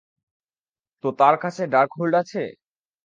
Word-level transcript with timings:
তো 1.03 1.07
তার 1.19 1.35
কাছে 1.43 1.61
ডার্কহোল্ড 1.67 2.13
আছে? 2.21 2.41